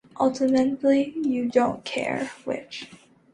Ultimately, 0.19 1.13
you 1.15 1.47
don't 1.47 1.85
care 1.85 2.31
which. 2.43 2.89